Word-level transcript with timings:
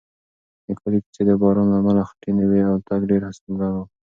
د 0.65 0.67
کلي 0.79 0.99
کوڅې 1.03 1.21
د 1.27 1.31
باران 1.41 1.67
له 1.71 1.77
امله 1.81 2.01
خټینې 2.09 2.45
وې 2.47 2.61
او 2.69 2.75
تګ 2.87 3.01
ډېر 3.09 3.21
ستونزمن 3.39 3.71
و. 3.73 3.85